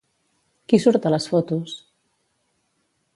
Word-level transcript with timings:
Qui 0.71 0.79
surt 0.85 1.05
a 1.09 1.11
les 1.15 1.29
fotos? 1.33 1.77